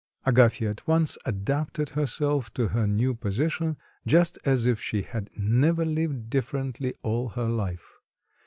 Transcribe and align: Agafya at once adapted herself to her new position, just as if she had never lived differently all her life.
Agafya 0.25 0.71
at 0.71 0.87
once 0.87 1.15
adapted 1.27 1.89
herself 1.89 2.51
to 2.55 2.69
her 2.69 2.87
new 2.87 3.13
position, 3.13 3.77
just 4.07 4.39
as 4.45 4.65
if 4.65 4.81
she 4.81 5.03
had 5.03 5.29
never 5.37 5.85
lived 5.85 6.27
differently 6.27 6.95
all 7.03 7.29
her 7.29 7.45
life. 7.47 7.99